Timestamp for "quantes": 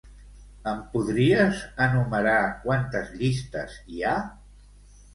2.65-3.15